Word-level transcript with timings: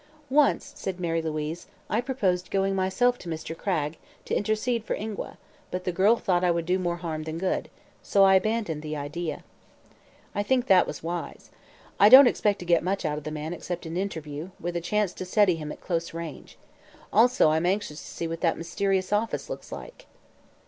"Once," 0.31 0.71
said 0.75 0.99
Mary 0.99 1.21
Louise, 1.21 1.67
"I 1.87 2.01
proposed 2.01 2.49
going 2.49 2.73
myself 2.73 3.19
to 3.19 3.29
Mr. 3.29 3.55
Cragg, 3.55 3.97
to 4.25 4.33
intercede 4.33 4.83
for 4.83 4.95
Ingua, 4.95 5.37
but 5.69 5.83
the 5.83 5.91
girl 5.91 6.15
thought 6.15 6.43
I 6.43 6.49
would 6.49 6.65
do 6.65 6.79
more 6.79 6.95
harm 6.95 7.21
than 7.21 7.37
good. 7.37 7.69
So 8.01 8.23
I 8.23 8.33
abandoned 8.33 8.81
the 8.81 8.95
idea." 8.97 9.43
"I 10.33 10.41
think 10.41 10.65
that 10.65 10.87
was 10.87 11.03
wise. 11.03 11.51
I 11.99 12.09
don't 12.09 12.25
expect 12.25 12.57
to 12.61 12.65
get 12.65 12.81
much 12.83 13.05
out 13.05 13.19
of 13.19 13.25
the 13.25 13.29
man 13.29 13.53
except 13.53 13.85
an 13.85 13.95
interview, 13.95 14.49
with 14.59 14.75
a 14.75 14.81
chance 14.81 15.13
to 15.13 15.23
study 15.23 15.57
him 15.57 15.71
at 15.71 15.81
close 15.81 16.15
range. 16.15 16.57
Also 17.13 17.51
I'm 17.51 17.67
anxious 17.67 17.99
to 18.01 18.07
see 18.09 18.27
what 18.27 18.41
that 18.41 18.57
mysterious 18.57 19.13
office 19.13 19.51
looks 19.51 19.71
like." 19.71 20.07